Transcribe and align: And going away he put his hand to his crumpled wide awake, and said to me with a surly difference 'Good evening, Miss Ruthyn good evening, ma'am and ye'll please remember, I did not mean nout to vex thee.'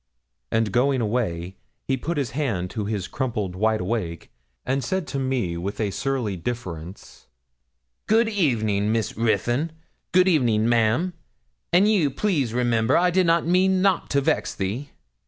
And 0.51 0.71
going 0.71 0.99
away 0.99 1.57
he 1.83 1.95
put 1.95 2.17
his 2.17 2.31
hand 2.31 2.71
to 2.71 2.85
his 2.85 3.07
crumpled 3.07 3.55
wide 3.55 3.81
awake, 3.81 4.31
and 4.65 4.83
said 4.83 5.05
to 5.09 5.19
me 5.19 5.57
with 5.57 5.79
a 5.79 5.91
surly 5.91 6.35
difference 6.35 7.27
'Good 8.07 8.27
evening, 8.27 8.91
Miss 8.91 9.15
Ruthyn 9.15 9.71
good 10.11 10.27
evening, 10.27 10.67
ma'am 10.67 11.13
and 11.71 11.87
ye'll 11.87 12.09
please 12.09 12.51
remember, 12.51 12.97
I 12.97 13.11
did 13.11 13.27
not 13.27 13.45
mean 13.45 13.83
nout 13.83 14.09
to 14.09 14.21
vex 14.21 14.55
thee.' 14.55 14.89